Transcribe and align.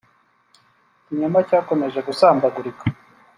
Ikinyoma 0.99 1.39
cyakomeje 1.49 1.99
gusambagurika 2.07 2.83